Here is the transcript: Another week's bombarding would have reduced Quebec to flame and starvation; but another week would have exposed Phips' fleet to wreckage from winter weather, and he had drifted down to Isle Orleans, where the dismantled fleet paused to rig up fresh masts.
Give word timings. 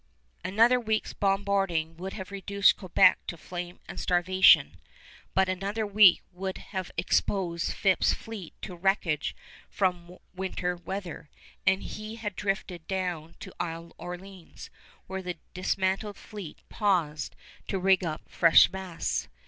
Another 0.43 0.79
week's 0.79 1.13
bombarding 1.13 1.95
would 1.97 2.13
have 2.13 2.31
reduced 2.31 2.75
Quebec 2.77 3.19
to 3.27 3.37
flame 3.37 3.79
and 3.87 3.99
starvation; 3.99 4.77
but 5.35 5.47
another 5.47 5.85
week 5.85 6.21
would 6.31 6.57
have 6.57 6.89
exposed 6.97 7.71
Phips' 7.71 8.11
fleet 8.11 8.55
to 8.63 8.73
wreckage 8.75 9.35
from 9.69 10.17
winter 10.33 10.75
weather, 10.75 11.29
and 11.67 11.83
he 11.83 12.15
had 12.15 12.35
drifted 12.35 12.87
down 12.87 13.35
to 13.41 13.53
Isle 13.59 13.93
Orleans, 13.99 14.71
where 15.05 15.21
the 15.21 15.37
dismantled 15.53 16.17
fleet 16.17 16.63
paused 16.67 17.35
to 17.67 17.77
rig 17.77 18.03
up 18.03 18.27
fresh 18.27 18.71
masts. 18.71 19.27